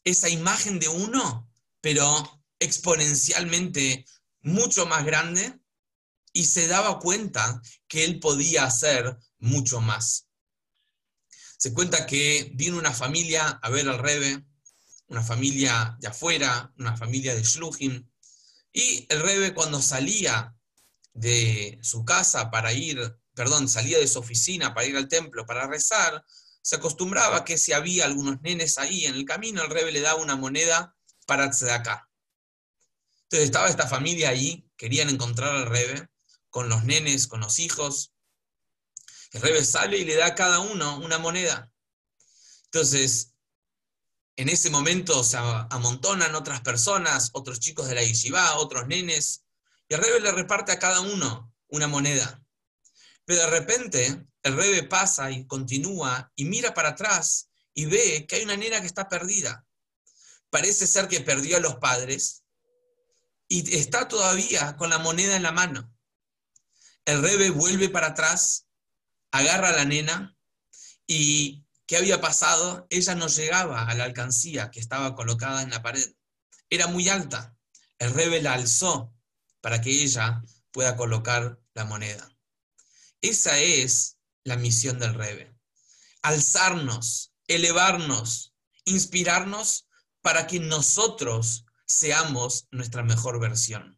esa 0.03 0.29
imagen 0.29 0.79
de 0.79 0.87
uno, 0.87 1.49
pero 1.81 2.43
exponencialmente 2.59 4.05
mucho 4.41 4.85
más 4.85 5.05
grande, 5.05 5.59
y 6.33 6.45
se 6.45 6.67
daba 6.67 6.99
cuenta 6.99 7.61
que 7.87 8.03
él 8.03 8.19
podía 8.19 8.65
hacer 8.65 9.17
mucho 9.37 9.81
más. 9.81 10.27
Se 11.57 11.73
cuenta 11.73 12.05
que 12.07 12.51
vino 12.55 12.77
una 12.77 12.91
familia 12.91 13.47
a 13.47 13.69
ver 13.69 13.87
al 13.87 13.99
Rebe, 13.99 14.43
una 15.07 15.21
familia 15.21 15.95
de 15.99 16.07
afuera, 16.07 16.73
una 16.77 16.97
familia 16.97 17.35
de 17.35 17.43
Shluchim, 17.43 18.09
y 18.73 19.05
el 19.09 19.21
Rebe 19.21 19.53
cuando 19.53 19.81
salía 19.81 20.55
de 21.13 21.77
su 21.83 22.03
casa 22.03 22.49
para 22.49 22.73
ir, 22.73 23.15
perdón, 23.33 23.67
salía 23.67 23.99
de 23.99 24.07
su 24.07 24.19
oficina 24.19 24.73
para 24.73 24.87
ir 24.87 24.95
al 24.97 25.07
templo 25.07 25.45
para 25.45 25.67
rezar, 25.67 26.23
se 26.61 26.75
acostumbraba 26.77 27.43
que 27.43 27.57
si 27.57 27.73
había 27.73 28.05
algunos 28.05 28.41
nenes 28.41 28.77
ahí 28.77 29.05
en 29.05 29.15
el 29.15 29.25
camino, 29.25 29.63
el 29.63 29.69
Rebe 29.69 29.91
le 29.91 30.01
daba 30.01 30.21
una 30.21 30.35
moneda 30.35 30.95
para 31.25 31.45
acá. 31.45 32.09
Entonces 33.23 33.45
estaba 33.45 33.67
esta 33.67 33.87
familia 33.87 34.29
ahí, 34.29 34.65
querían 34.77 35.09
encontrar 35.09 35.55
al 35.55 35.65
Rebe, 35.65 36.07
con 36.49 36.69
los 36.69 36.83
nenes, 36.83 37.27
con 37.27 37.39
los 37.39 37.57
hijos, 37.59 38.13
el 39.33 39.41
rebe 39.41 39.65
sale 39.65 39.97
y 39.97 40.05
le 40.05 40.15
da 40.15 40.27
a 40.27 40.35
cada 40.35 40.59
uno 40.59 40.97
una 40.99 41.17
moneda. 41.17 41.71
Entonces, 42.65 43.33
en 44.35 44.47
ese 44.47 44.69
momento 44.69 45.23
se 45.23 45.37
amontonan 45.37 46.35
otras 46.35 46.61
personas, 46.61 47.31
otros 47.33 47.59
chicos 47.59 47.87
de 47.87 47.95
la 47.95 48.03
yeshiva, 48.03 48.57
otros 48.57 48.87
nenes, 48.87 49.43
y 49.89 49.95
el 49.95 50.01
rebe 50.01 50.19
le 50.19 50.31
reparte 50.31 50.71
a 50.71 50.79
cada 50.79 51.01
uno 51.01 51.51
una 51.67 51.87
moneda. 51.87 52.42
Pero 53.25 53.41
de 53.41 53.47
repente, 53.47 54.25
el 54.43 54.55
rebe 54.55 54.83
pasa 54.83 55.31
y 55.31 55.45
continúa 55.47 56.31
y 56.35 56.45
mira 56.45 56.73
para 56.73 56.89
atrás 56.89 57.49
y 57.73 57.85
ve 57.85 58.25
que 58.27 58.35
hay 58.35 58.43
una 58.43 58.57
nena 58.57 58.81
que 58.81 58.87
está 58.87 59.07
perdida. 59.07 59.65
Parece 60.49 60.85
ser 60.85 61.07
que 61.07 61.21
perdió 61.21 61.57
a 61.57 61.61
los 61.61 61.75
padres 61.75 62.43
y 63.47 63.75
está 63.75 64.07
todavía 64.07 64.75
con 64.75 64.89
la 64.89 64.99
moneda 64.99 65.35
en 65.35 65.43
la 65.43 65.51
mano. 65.51 65.93
El 67.05 67.21
rebe 67.21 67.49
vuelve 67.49 67.89
para 67.89 68.07
atrás 68.07 68.67
agarra 69.31 69.69
a 69.69 69.73
la 69.73 69.85
nena 69.85 70.37
y 71.07 71.65
¿qué 71.85 71.97
había 71.97 72.21
pasado? 72.21 72.85
Ella 72.89 73.15
no 73.15 73.27
llegaba 73.27 73.83
a 73.83 73.95
la 73.95 74.03
alcancía 74.03 74.71
que 74.71 74.79
estaba 74.79 75.15
colocada 75.15 75.61
en 75.61 75.69
la 75.69 75.81
pared. 75.81 76.13
Era 76.69 76.87
muy 76.87 77.09
alta. 77.09 77.55
El 77.99 78.13
rebe 78.13 78.41
la 78.41 78.53
alzó 78.53 79.13
para 79.61 79.81
que 79.81 79.89
ella 79.89 80.43
pueda 80.71 80.95
colocar 80.95 81.59
la 81.73 81.85
moneda. 81.85 82.32
Esa 83.23 83.57
es 83.57 84.17
la 84.43 84.57
misión 84.57 84.99
del 84.99 85.13
Rebe. 85.13 85.57
Alzarnos, 86.23 87.33
elevarnos, 87.47 88.53
inspirarnos 88.83 89.87
para 90.21 90.45
que 90.45 90.59
nosotros 90.59 91.65
seamos 91.85 92.67
nuestra 92.71 93.01
mejor 93.01 93.39
versión. 93.39 93.97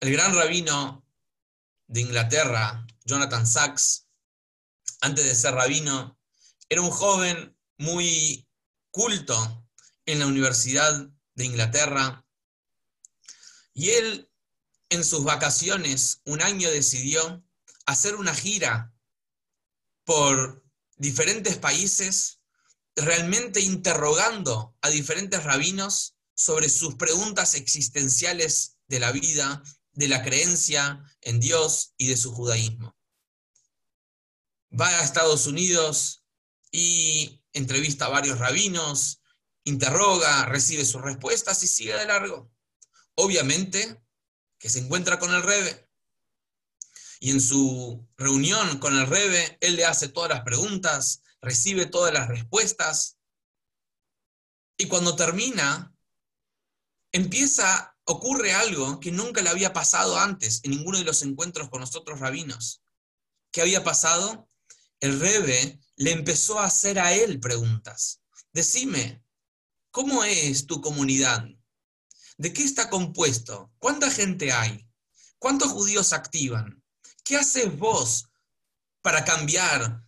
El 0.00 0.12
gran 0.12 0.36
rabino 0.36 1.06
de 1.86 2.02
Inglaterra, 2.02 2.86
Jonathan 3.06 3.46
Sachs, 3.46 4.06
antes 5.00 5.24
de 5.24 5.34
ser 5.34 5.54
rabino, 5.54 6.20
era 6.68 6.82
un 6.82 6.90
joven 6.90 7.56
muy 7.78 8.46
culto 8.90 9.66
en 10.04 10.18
la 10.18 10.26
Universidad 10.26 11.08
de 11.34 11.44
Inglaterra 11.46 12.26
y 13.72 13.88
él 13.88 14.27
en 14.90 15.04
sus 15.04 15.24
vacaciones 15.24 16.20
un 16.24 16.42
año 16.42 16.70
decidió 16.70 17.44
hacer 17.86 18.16
una 18.16 18.34
gira 18.34 18.94
por 20.04 20.64
diferentes 20.96 21.56
países, 21.56 22.40
realmente 22.96 23.60
interrogando 23.60 24.76
a 24.80 24.88
diferentes 24.90 25.44
rabinos 25.44 26.16
sobre 26.34 26.68
sus 26.68 26.94
preguntas 26.94 27.54
existenciales 27.54 28.76
de 28.86 29.00
la 29.00 29.12
vida, 29.12 29.62
de 29.92 30.08
la 30.08 30.22
creencia 30.22 31.02
en 31.20 31.40
Dios 31.40 31.94
y 31.96 32.08
de 32.08 32.16
su 32.16 32.32
judaísmo. 32.32 32.96
Va 34.78 34.88
a 34.88 35.04
Estados 35.04 35.46
Unidos 35.46 36.24
y 36.70 37.42
entrevista 37.52 38.06
a 38.06 38.10
varios 38.10 38.38
rabinos, 38.38 39.22
interroga, 39.64 40.46
recibe 40.46 40.84
sus 40.84 41.02
respuestas 41.02 41.62
y 41.62 41.68
sigue 41.68 41.94
de 41.94 42.06
largo. 42.06 42.50
Obviamente 43.14 44.00
que 44.58 44.68
se 44.68 44.80
encuentra 44.80 45.18
con 45.18 45.34
el 45.34 45.42
Rebe. 45.42 45.88
Y 47.20 47.30
en 47.30 47.40
su 47.40 48.06
reunión 48.16 48.78
con 48.78 48.96
el 48.96 49.06
Rebe, 49.06 49.58
él 49.60 49.76
le 49.76 49.84
hace 49.84 50.08
todas 50.08 50.30
las 50.30 50.42
preguntas, 50.42 51.22
recibe 51.40 51.86
todas 51.86 52.12
las 52.12 52.28
respuestas. 52.28 53.18
Y 54.76 54.86
cuando 54.86 55.16
termina, 55.16 55.92
empieza, 57.12 57.96
ocurre 58.04 58.52
algo 58.52 59.00
que 59.00 59.10
nunca 59.10 59.42
le 59.42 59.48
había 59.48 59.72
pasado 59.72 60.18
antes 60.18 60.60
en 60.62 60.70
ninguno 60.72 60.98
de 60.98 61.04
los 61.04 61.22
encuentros 61.22 61.68
con 61.70 61.80
los 61.80 61.96
otros 61.96 62.20
rabinos. 62.20 62.82
¿Qué 63.50 63.62
había 63.62 63.82
pasado? 63.82 64.48
El 65.00 65.18
Rebe 65.18 65.80
le 65.96 66.12
empezó 66.12 66.58
a 66.58 66.66
hacer 66.66 66.98
a 66.98 67.12
él 67.12 67.40
preguntas. 67.40 68.20
Decime, 68.52 69.22
¿cómo 69.90 70.24
es 70.24 70.66
tu 70.66 70.80
comunidad? 70.80 71.48
¿De 72.38 72.52
qué 72.52 72.62
está 72.62 72.88
compuesto? 72.88 73.72
¿Cuánta 73.78 74.10
gente 74.12 74.52
hay? 74.52 74.88
¿Cuántos 75.40 75.72
judíos 75.72 76.12
activan? 76.12 76.84
¿Qué 77.24 77.36
haces 77.36 77.76
vos 77.76 78.28
para 79.02 79.24
cambiar 79.24 80.04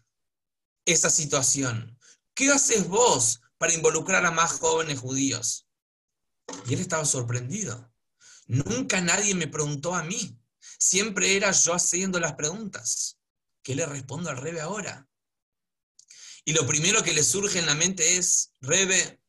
esa 0.84 1.10
situación? 1.10 1.98
¿Qué 2.32 2.48
haces 2.50 2.86
vos 2.86 3.40
para 3.58 3.74
involucrar 3.74 4.24
a 4.24 4.30
más 4.30 4.52
jóvenes 4.52 5.00
judíos? 5.00 5.66
Y 6.66 6.74
él 6.74 6.80
estaba 6.80 7.04
sorprendido. 7.04 7.92
Nunca 8.46 9.00
nadie 9.00 9.34
me 9.34 9.48
preguntó 9.48 9.96
a 9.96 10.04
mí. 10.04 10.40
Siempre 10.78 11.36
era 11.36 11.50
yo 11.50 11.74
haciendo 11.74 12.20
las 12.20 12.34
preguntas. 12.34 13.18
¿Qué 13.62 13.74
le 13.74 13.86
respondo 13.86 14.30
al 14.30 14.36
Rebe 14.36 14.60
ahora? 14.60 15.08
Y 16.44 16.52
lo 16.52 16.64
primero 16.64 17.02
que 17.02 17.12
le 17.12 17.24
surge 17.24 17.58
en 17.58 17.66
la 17.66 17.74
mente 17.74 18.16
es, 18.18 18.52
Rebe, 18.60 19.20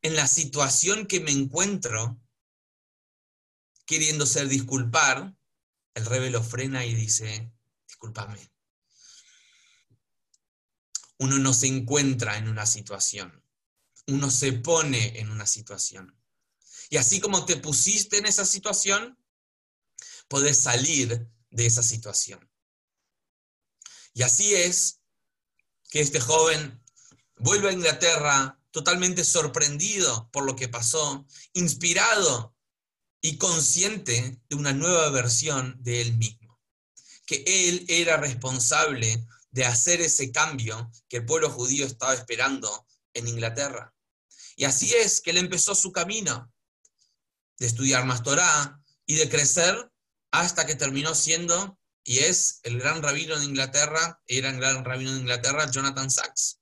en 0.00 0.16
la 0.16 0.26
situación 0.26 1.06
que 1.06 1.20
me 1.20 1.30
encuentro, 1.30 2.21
queriéndose 3.92 4.46
disculpar, 4.46 5.36
el 5.92 6.06
Rebe 6.06 6.30
lo 6.30 6.42
frena 6.42 6.86
y 6.86 6.94
dice, 6.94 7.52
discúlpame. 7.86 8.50
Uno 11.18 11.36
no 11.38 11.52
se 11.52 11.66
encuentra 11.66 12.38
en 12.38 12.48
una 12.48 12.64
situación, 12.64 13.44
uno 14.06 14.30
se 14.30 14.54
pone 14.54 15.20
en 15.20 15.30
una 15.30 15.46
situación. 15.46 16.18
Y 16.88 16.96
así 16.96 17.20
como 17.20 17.44
te 17.44 17.58
pusiste 17.58 18.16
en 18.16 18.24
esa 18.24 18.46
situación, 18.46 19.18
podés 20.26 20.58
salir 20.58 21.28
de 21.50 21.66
esa 21.66 21.82
situación. 21.82 22.50
Y 24.14 24.22
así 24.22 24.54
es 24.54 25.02
que 25.90 26.00
este 26.00 26.18
joven 26.18 26.82
vuelve 27.36 27.68
a 27.68 27.72
Inglaterra 27.72 28.58
totalmente 28.70 29.22
sorprendido 29.22 30.30
por 30.32 30.46
lo 30.46 30.56
que 30.56 30.70
pasó, 30.70 31.26
inspirado 31.52 32.56
y 33.22 33.38
consciente 33.38 34.38
de 34.50 34.56
una 34.56 34.72
nueva 34.72 35.08
versión 35.10 35.76
de 35.80 36.02
él 36.02 36.18
mismo, 36.18 36.60
que 37.24 37.44
él 37.46 37.86
era 37.88 38.16
responsable 38.16 39.24
de 39.52 39.64
hacer 39.64 40.00
ese 40.00 40.32
cambio 40.32 40.90
que 41.08 41.18
el 41.18 41.24
pueblo 41.24 41.48
judío 41.48 41.86
estaba 41.86 42.14
esperando 42.14 42.86
en 43.14 43.28
Inglaterra. 43.28 43.94
Y 44.56 44.64
así 44.64 44.92
es 44.92 45.20
que 45.20 45.30
él 45.30 45.38
empezó 45.38 45.74
su 45.74 45.92
camino 45.92 46.52
de 47.58 47.66
estudiar 47.66 48.04
más 48.04 48.22
Torah 48.22 48.80
y 49.06 49.14
de 49.14 49.28
crecer 49.28 49.90
hasta 50.32 50.66
que 50.66 50.74
terminó 50.74 51.14
siendo 51.14 51.78
y 52.04 52.18
es 52.18 52.58
el 52.64 52.80
gran 52.80 53.02
rabino 53.02 53.38
de 53.38 53.44
Inglaterra, 53.44 54.20
el 54.26 54.42
gran 54.58 54.84
rabino 54.84 55.12
de 55.12 55.20
Inglaterra, 55.20 55.70
Jonathan 55.70 56.10
Sachs. 56.10 56.58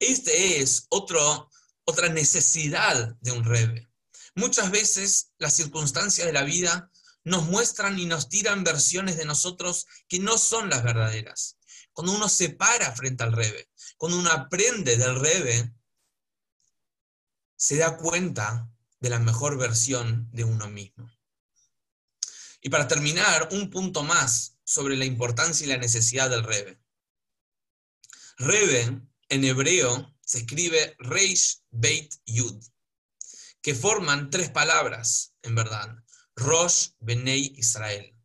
Este 0.00 0.60
es 0.60 0.86
otro, 0.88 1.48
otra 1.84 2.08
necesidad 2.08 3.14
de 3.20 3.30
un 3.30 3.44
rebe. 3.44 3.88
Muchas 4.36 4.70
veces 4.70 5.32
las 5.38 5.54
circunstancias 5.54 6.26
de 6.26 6.32
la 6.32 6.44
vida 6.44 6.90
nos 7.24 7.46
muestran 7.46 7.98
y 7.98 8.06
nos 8.06 8.28
tiran 8.28 8.62
versiones 8.62 9.16
de 9.16 9.24
nosotros 9.24 9.86
que 10.08 10.20
no 10.20 10.38
son 10.38 10.70
las 10.70 10.84
verdaderas. 10.84 11.56
Cuando 11.92 12.12
uno 12.12 12.28
se 12.28 12.50
para 12.50 12.94
frente 12.94 13.24
al 13.24 13.32
rebe, 13.32 13.68
cuando 13.96 14.18
uno 14.18 14.30
aprende 14.30 14.96
del 14.96 15.18
rebe, 15.18 15.72
se 17.56 17.78
da 17.78 17.96
cuenta 17.96 18.70
de 19.00 19.10
la 19.10 19.18
mejor 19.18 19.58
versión 19.58 20.28
de 20.32 20.44
uno 20.44 20.68
mismo. 20.68 21.10
Y 22.60 22.68
para 22.68 22.88
terminar, 22.88 23.48
un 23.52 23.70
punto 23.70 24.02
más 24.02 24.58
sobre 24.64 24.96
la 24.96 25.04
importancia 25.04 25.64
y 25.64 25.68
la 25.68 25.78
necesidad 25.78 26.28
del 26.28 26.44
Rebe. 26.44 26.78
Rebe 28.38 29.00
en 29.28 29.44
hebreo 29.44 30.14
se 30.20 30.38
escribe 30.38 30.96
Reish 30.98 31.62
Beit 31.70 32.14
Yud, 32.26 32.62
que 33.66 33.74
forman 33.74 34.30
tres 34.30 34.48
palabras, 34.48 35.34
en 35.42 35.56
verdad. 35.56 35.92
Rosh 36.36 36.90
Benei 37.00 37.52
Israel. 37.56 38.16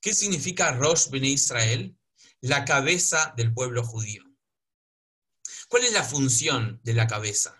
¿Qué 0.00 0.14
significa 0.14 0.70
Rosh 0.70 1.08
Benei 1.08 1.32
Israel? 1.32 1.98
La 2.40 2.64
cabeza 2.64 3.34
del 3.36 3.52
pueblo 3.52 3.82
judío. 3.82 4.22
¿Cuál 5.68 5.82
es 5.82 5.92
la 5.92 6.04
función 6.04 6.80
de 6.84 6.94
la 6.94 7.08
cabeza? 7.08 7.56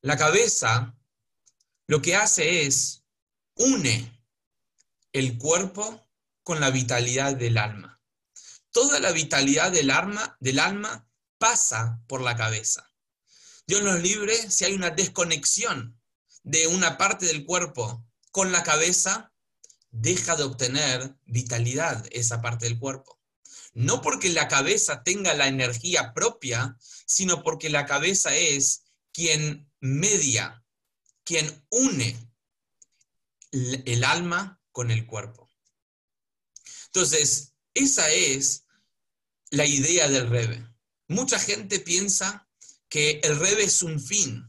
La 0.00 0.16
cabeza 0.16 0.96
lo 1.86 2.00
que 2.00 2.16
hace 2.16 2.64
es 2.64 3.04
une 3.56 4.18
el 5.12 5.36
cuerpo 5.36 6.08
con 6.42 6.58
la 6.58 6.70
vitalidad 6.70 7.36
del 7.36 7.58
alma. 7.58 8.00
Toda 8.70 8.98
la 8.98 9.12
vitalidad 9.12 9.70
del 9.70 9.90
alma, 9.90 10.38
del 10.40 10.58
alma 10.58 11.06
pasa 11.36 12.02
por 12.06 12.22
la 12.22 12.34
cabeza. 12.34 12.91
Dios 13.66 13.82
nos 13.82 14.00
libre 14.00 14.34
si 14.50 14.64
hay 14.64 14.74
una 14.74 14.90
desconexión 14.90 16.00
de 16.42 16.66
una 16.66 16.98
parte 16.98 17.26
del 17.26 17.44
cuerpo 17.44 18.04
con 18.30 18.50
la 18.50 18.62
cabeza, 18.62 19.32
deja 19.90 20.36
de 20.36 20.42
obtener 20.42 21.14
vitalidad 21.26 22.06
esa 22.10 22.40
parte 22.40 22.66
del 22.66 22.78
cuerpo. 22.78 23.20
No 23.74 24.02
porque 24.02 24.28
la 24.30 24.48
cabeza 24.48 25.02
tenga 25.02 25.34
la 25.34 25.48
energía 25.48 26.12
propia, 26.12 26.76
sino 27.06 27.42
porque 27.42 27.70
la 27.70 27.86
cabeza 27.86 28.34
es 28.34 28.84
quien 29.12 29.70
media, 29.80 30.64
quien 31.24 31.64
une 31.70 32.16
el 33.52 34.04
alma 34.04 34.60
con 34.72 34.90
el 34.90 35.06
cuerpo. 35.06 35.50
Entonces, 36.86 37.54
esa 37.74 38.10
es 38.10 38.64
la 39.50 39.66
idea 39.66 40.08
del 40.08 40.28
Rebe. 40.28 40.66
Mucha 41.08 41.38
gente 41.38 41.78
piensa 41.80 42.48
que 42.92 43.20
el 43.22 43.38
Rebe 43.38 43.64
es 43.64 43.82
un 43.82 43.98
fin 43.98 44.46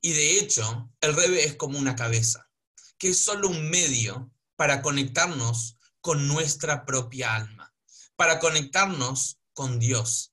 y 0.00 0.12
de 0.12 0.38
hecho 0.38 0.88
el 1.00 1.16
Rebe 1.16 1.44
es 1.44 1.56
como 1.56 1.80
una 1.80 1.96
cabeza, 1.96 2.48
que 2.96 3.08
es 3.08 3.18
solo 3.18 3.48
un 3.48 3.68
medio 3.68 4.30
para 4.54 4.82
conectarnos 4.82 5.76
con 6.00 6.28
nuestra 6.28 6.84
propia 6.84 7.34
alma, 7.34 7.74
para 8.14 8.38
conectarnos 8.38 9.40
con 9.52 9.80
Dios. 9.80 10.32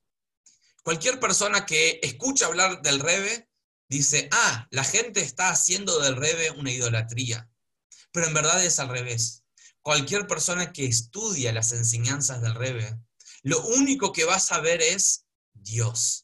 Cualquier 0.84 1.20
persona 1.20 1.66
que 1.66 2.00
escucha 2.04 2.46
hablar 2.46 2.84
del 2.84 3.00
Rebe 3.00 3.50
dice, 3.90 4.30
ah, 4.32 4.68
la 4.70 4.84
gente 4.84 5.22
está 5.22 5.50
haciendo 5.50 6.00
del 6.02 6.18
Rebe 6.18 6.52
una 6.52 6.70
idolatría 6.70 7.50
pero 8.14 8.28
en 8.28 8.34
verdad 8.34 8.64
es 8.64 8.80
al 8.80 8.90
revés. 8.90 9.44
Cualquier 9.82 10.28
persona 10.28 10.72
que 10.72 10.86
estudia 10.86 11.52
las 11.52 11.72
enseñanzas 11.74 12.42
del 12.42 12.54
Rebe, 12.54 12.98
lo 13.42 13.60
único 13.66 14.14
que 14.14 14.24
va 14.24 14.36
a 14.36 14.40
saber 14.40 14.82
es 14.82 15.26
Dios. 15.52 16.23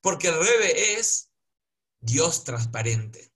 Porque 0.00 0.28
el 0.28 0.38
Rebe 0.38 0.98
es 0.98 1.30
Dios 2.00 2.44
transparente. 2.44 3.32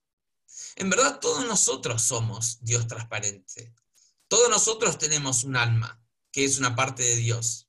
En 0.77 0.91
verdad, 0.91 1.21
todos 1.21 1.45
nosotros 1.47 2.03
somos 2.03 2.59
Dios 2.63 2.87
transparente. 2.87 3.75
Todos 4.29 4.49
nosotros 4.49 4.99
tenemos 4.99 5.45
un 5.45 5.57
alma, 5.57 6.03
que 6.31 6.45
es 6.45 6.59
una 6.59 6.75
parte 6.75 7.03
de 7.03 7.17
Dios. 7.17 7.69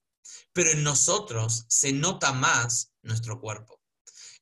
Pero 0.54 0.72
en 0.72 0.84
nosotros 0.84 1.66
se 1.68 1.92
nota 1.92 2.32
más 2.32 2.94
nuestro 3.02 3.42
cuerpo. 3.42 3.82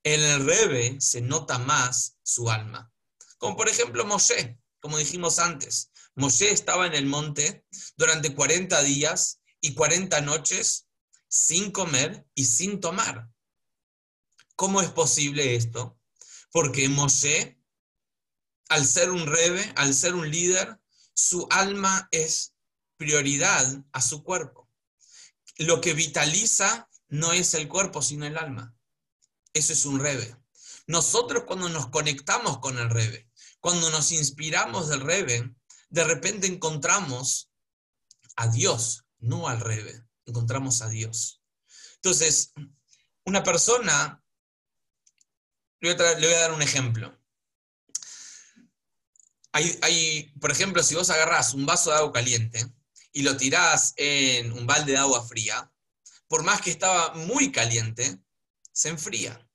En 0.04 0.22
el 0.22 0.46
Rebe 0.46 1.00
se 1.00 1.22
nota 1.22 1.58
más 1.58 2.18
su 2.22 2.50
alma. 2.50 2.92
Como 3.38 3.56
por 3.56 3.70
ejemplo 3.70 4.06
Moshe, 4.06 4.60
como 4.80 4.98
dijimos 4.98 5.40
antes. 5.40 5.92
Moshe 6.16 6.52
estaba 6.52 6.86
en 6.86 6.94
el 6.94 7.06
monte 7.06 7.66
durante 7.96 8.36
40 8.36 8.84
días 8.84 9.40
y 9.62 9.74
40 9.74 10.22
noches 10.22 10.88
sin 11.28 11.72
comer 11.72 12.28
y 12.36 12.46
sin 12.46 12.80
tomar. 12.80 13.31
¿Cómo 14.62 14.80
es 14.80 14.92
posible 14.92 15.56
esto? 15.56 16.00
Porque 16.52 16.88
Moshe, 16.88 17.60
al 18.70 18.86
ser 18.86 19.10
un 19.10 19.26
rebe, 19.26 19.74
al 19.76 19.92
ser 19.96 20.14
un 20.14 20.30
líder, 20.30 20.80
su 21.16 21.48
alma 21.50 22.08
es 22.12 22.54
prioridad 22.96 23.84
a 23.92 24.02
su 24.04 24.24
cuerpo. 24.24 24.70
Lo 25.58 25.82
que 25.82 25.96
vitaliza 25.96 26.88
no 27.08 27.34
es 27.34 27.56
el 27.56 27.68
cuerpo, 27.68 28.04
sino 28.04 28.28
el 28.28 28.38
alma. 28.38 28.78
Eso 29.52 29.74
es 29.74 29.84
un 29.88 30.00
rebe. 30.00 30.38
Nosotros 30.86 31.46
cuando 31.48 31.68
nos 31.68 31.88
conectamos 31.88 32.60
con 32.60 32.78
el 32.78 32.92
rebe, 32.92 33.32
cuando 33.62 33.90
nos 33.90 34.12
inspiramos 34.12 34.90
del 34.90 35.02
rebe, 35.02 35.56
de 35.90 36.04
repente 36.04 36.46
encontramos 36.46 37.50
a 38.36 38.48
Dios, 38.48 39.06
no 39.18 39.48
al 39.48 39.60
rebe, 39.60 40.06
encontramos 40.28 40.84
a 40.84 40.88
Dios. 40.88 41.42
Entonces, 41.96 42.54
una 43.26 43.42
persona, 43.42 44.21
le 45.82 45.96
voy 45.96 46.34
a, 46.34 46.40
dar 46.40 46.54
un 46.54 46.62
ejemplo. 46.62 47.18
Hay, 49.52 50.32
por 50.40 50.52
ejemplo, 50.52 50.82
si 50.82 50.96
vos 50.96 51.10
agarrás 51.10 51.54
un 51.54 51.66
vaso 51.66 51.90
de 51.90 51.98
agua 51.98 52.14
caliente 52.14 52.66
y 53.12 53.24
lo 53.24 53.36
tirás 53.36 53.94
en 53.98 54.54
un 54.54 54.66
balde 54.66 54.94
de 54.94 54.98
agua 54.98 55.26
fría, 55.28 55.70
por 56.28 56.44
más 56.44 56.62
que 56.62 56.72
estaba 56.72 57.14
muy 57.16 57.52
caliente, 57.52 58.20
se 58.72 58.90
enfría. 58.90 59.46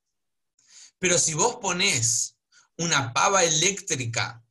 Pero 0.99 1.19
si 1.19 1.33
vos 1.33 1.57
ponés 1.57 2.37
una 2.77 3.15
pava 3.15 3.45
eléctrica 3.45 4.45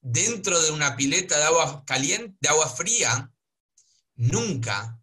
dentro 0.00 0.60
de 0.62 0.70
una 0.70 0.96
pileta 0.96 1.36
de 1.36 1.44
agua 1.44 1.84
caliente, 1.84 2.36
de 2.40 2.48
agua 2.48 2.68
fría, 2.68 3.30
nunca 4.14 4.98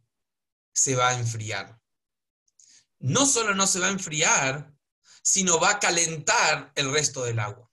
se 0.73 0.95
va 0.95 1.09
a 1.09 1.19
enfriar. 1.19 1.79
No 2.99 3.27
solo 3.27 3.53
no 3.53 3.67
se 3.67 3.79
va 3.79 3.87
a 3.87 3.91
enfriar, 3.91 4.76
sino 5.27 5.59
va 5.59 5.71
a 5.71 5.79
calentar 5.79 6.71
el 6.75 6.89
resto 6.89 7.25
del 7.25 7.39
agua. 7.39 7.69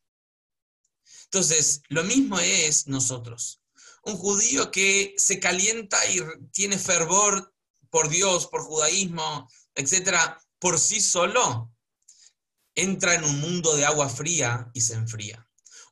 Entonces, 1.27 1.83
lo 1.89 2.03
mismo 2.03 2.41
es 2.41 2.89
nosotros. 2.89 3.63
Un 4.03 4.17
judío 4.17 4.73
que 4.73 5.15
se 5.17 5.39
calienta 5.39 6.05
y 6.11 6.21
tiene 6.51 6.77
fervor 6.79 7.55
por 7.91 8.09
Dios, 8.09 8.49
por 8.49 8.63
judaísmo, 8.63 9.49
etcétera, 9.77 10.43
por 10.59 10.81
sí 10.81 11.01
solo, 11.01 11.73
entra 12.75 13.15
en 13.15 13.23
un 13.23 13.39
mundo 13.39 13.77
de 13.77 13.85
agua 13.85 14.09
fría 14.09 14.69
y 14.75 14.81
se 14.81 14.95
enfría. 14.95 15.49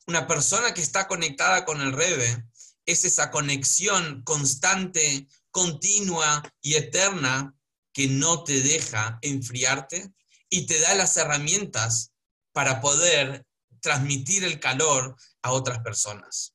Una 0.08 0.26
persona 0.26 0.74
que 0.74 0.82
está 0.82 1.06
conectada 1.06 1.64
con 1.64 1.80
el 1.80 1.92
Rebe 1.92 2.44
es 2.86 3.04
esa 3.04 3.30
conexión 3.30 4.24
constante, 4.24 5.28
continua 5.52 6.42
y 6.60 6.74
eterna 6.74 7.54
que 7.92 8.08
no 8.08 8.42
te 8.42 8.60
deja 8.62 9.20
enfriarte 9.22 10.12
y 10.52 10.66
te 10.66 10.78
da 10.80 10.94
las 10.94 11.16
herramientas 11.16 12.12
para 12.52 12.82
poder 12.82 13.46
transmitir 13.80 14.44
el 14.44 14.60
calor 14.60 15.16
a 15.40 15.50
otras 15.50 15.78
personas. 15.78 16.54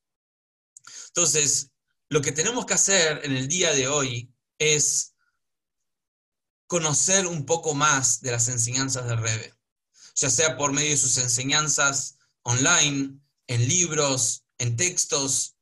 Entonces, 1.08 1.72
lo 2.08 2.22
que 2.22 2.30
tenemos 2.30 2.64
que 2.64 2.74
hacer 2.74 3.20
en 3.24 3.36
el 3.36 3.48
día 3.48 3.72
de 3.72 3.88
hoy 3.88 4.32
es 4.56 5.16
conocer 6.68 7.26
un 7.26 7.44
poco 7.44 7.74
más 7.74 8.20
de 8.20 8.30
las 8.30 8.46
enseñanzas 8.46 9.08
del 9.08 9.18
Rebe, 9.18 9.52
ya 10.14 10.30
sea 10.30 10.56
por 10.56 10.72
medio 10.72 10.90
de 10.90 10.96
sus 10.96 11.16
enseñanzas 11.18 12.18
online, 12.42 13.18
en 13.48 13.68
libros, 13.68 14.44
en 14.58 14.76
textos, 14.76 15.56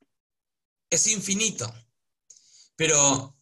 es 0.91 1.07
infinito. 1.07 1.73
Pero 2.77 3.35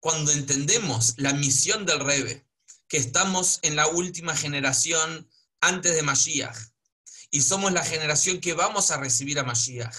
cuando 0.00 0.32
entendemos 0.32 1.14
la 1.18 1.32
misión 1.32 1.86
del 1.86 2.00
Rebe, 2.00 2.47
que 2.88 2.96
estamos 2.96 3.60
en 3.62 3.76
la 3.76 3.86
última 3.86 4.34
generación 4.34 5.28
antes 5.60 5.94
de 5.94 6.02
Mashiach, 6.02 6.56
y 7.30 7.42
somos 7.42 7.72
la 7.72 7.84
generación 7.84 8.40
que 8.40 8.54
vamos 8.54 8.90
a 8.90 8.96
recibir 8.96 9.38
a 9.38 9.44
Mashiach, 9.44 9.94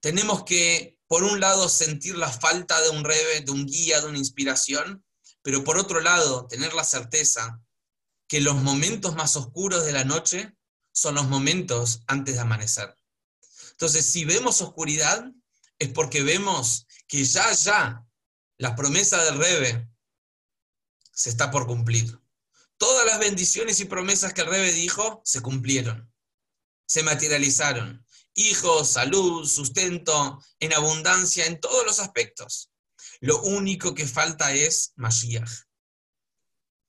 tenemos 0.00 0.44
que, 0.44 0.98
por 1.06 1.22
un 1.22 1.40
lado, 1.40 1.68
sentir 1.68 2.16
la 2.16 2.30
falta 2.30 2.80
de 2.82 2.90
un 2.90 3.04
Rebe, 3.04 3.40
de 3.40 3.52
un 3.52 3.66
guía, 3.66 4.00
de 4.00 4.08
una 4.08 4.18
inspiración, 4.18 5.04
pero 5.42 5.64
por 5.64 5.78
otro 5.78 6.00
lado, 6.00 6.46
tener 6.48 6.74
la 6.74 6.84
certeza 6.84 7.60
que 8.28 8.40
los 8.40 8.56
momentos 8.56 9.14
más 9.14 9.36
oscuros 9.36 9.84
de 9.84 9.92
la 9.92 10.04
noche 10.04 10.54
son 10.92 11.14
los 11.14 11.28
momentos 11.28 12.02
antes 12.06 12.34
de 12.34 12.40
amanecer. 12.40 12.94
Entonces, 13.70 14.06
si 14.06 14.24
vemos 14.24 14.60
oscuridad, 14.60 15.24
es 15.78 15.88
porque 15.88 16.22
vemos 16.22 16.86
que 17.08 17.24
ya, 17.24 17.52
ya, 17.52 18.04
la 18.58 18.74
promesa 18.76 19.22
del 19.24 19.38
Rebe 19.38 19.88
se 21.12 21.30
está 21.30 21.50
por 21.50 21.66
cumplir. 21.66 22.18
Todas 22.76 23.06
las 23.06 23.18
bendiciones 23.18 23.80
y 23.80 23.84
promesas 23.84 24.32
que 24.32 24.40
el 24.40 24.48
Rebe 24.48 24.72
dijo 24.72 25.22
se 25.24 25.40
cumplieron, 25.40 26.12
se 26.86 27.02
materializaron. 27.02 28.04
Hijos, 28.34 28.92
salud, 28.92 29.46
sustento, 29.46 30.42
en 30.58 30.72
abundancia, 30.72 31.46
en 31.46 31.60
todos 31.60 31.84
los 31.84 32.00
aspectos. 32.00 32.70
Lo 33.20 33.40
único 33.42 33.94
que 33.94 34.06
falta 34.06 34.52
es 34.52 34.92
Mashiach. 34.96 35.50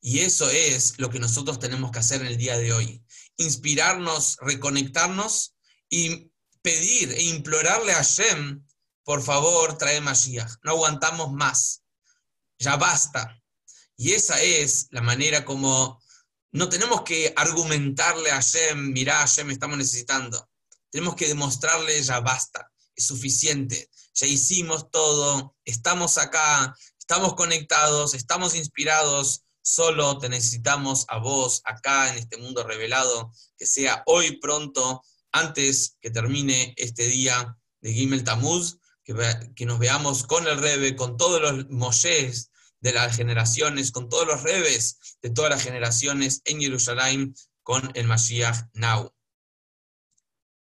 Y 0.02 0.20
eso 0.20 0.50
es 0.50 0.98
lo 1.00 1.10
que 1.10 1.20
nosotros 1.20 1.60
tenemos 1.60 1.92
que 1.92 2.00
hacer 2.00 2.22
en 2.22 2.28
el 2.28 2.38
día 2.38 2.58
de 2.58 2.74
hoy 2.74 3.04
inspirarnos, 3.38 4.38
reconectarnos 4.42 5.56
y 5.90 6.32
pedir 6.62 7.12
e 7.14 7.24
implorarle 7.24 7.92
a 7.94 7.98
Hashem, 7.98 8.66
por 9.04 9.22
favor, 9.22 9.78
trae 9.78 10.02
Mashiach. 10.02 10.56
No 10.64 10.72
aguantamos 10.72 11.32
más. 11.32 11.84
Ya 12.58 12.78
basta. 12.78 13.43
Y 13.96 14.14
esa 14.14 14.42
es 14.42 14.88
la 14.92 15.02
manera 15.02 15.46
como 15.46 16.02
no 16.52 16.70
tenemos 16.70 17.02
que 17.02 17.34
argumentarle 17.36 18.32
a 18.32 18.36
Hashem, 18.36 18.94
mirá, 18.94 19.18
Hashem, 19.18 19.50
estamos 19.50 19.78
necesitando. 19.78 20.50
Tenemos 20.90 21.16
que 21.16 21.28
demostrarle, 21.28 22.02
ya 22.02 22.20
basta, 22.20 22.72
es 22.96 23.06
suficiente. 23.06 23.90
Ya 24.14 24.28
hicimos 24.28 24.92
todo, 24.92 25.56
estamos 25.66 26.18
acá, 26.20 26.76
estamos 27.00 27.34
conectados, 27.34 28.14
estamos 28.14 28.56
inspirados, 28.56 29.44
Solo 29.66 30.18
te 30.18 30.28
necesitamos 30.28 31.06
a 31.08 31.20
vos 31.20 31.62
acá 31.64 32.12
en 32.12 32.18
este 32.18 32.36
mundo 32.36 32.66
revelado, 32.66 33.32
que 33.58 33.66
sea 33.66 34.04
hoy 34.08 34.38
pronto, 34.42 35.02
antes 35.32 35.96
que 36.02 36.12
termine 36.12 36.74
este 36.76 37.08
día 37.08 37.58
de 37.80 37.94
Gimel 37.94 38.26
Tamuz, 38.26 38.80
que, 39.06 39.66
nos 39.66 39.80
veamos 39.80 40.26
con 40.26 40.46
el 40.48 40.58
Rebe, 40.58 40.98
con 40.98 41.16
todos 41.16 41.42
los 41.42 41.70
Moshes 41.70 42.52
de 42.84 42.94
las 42.94 43.16
generaciones, 43.16 43.92
con 43.92 44.10
todos 44.10 44.28
los 44.28 44.44
Rebes 44.44 45.18
de 45.22 45.30
todas 45.30 45.50
las 45.50 45.64
generaciones 45.64 46.42
en 46.44 46.60
Jerusalén, 46.60 47.34
con 47.64 47.92
el 47.96 48.06
Mashiach 48.06 48.68
Now. 48.74 49.12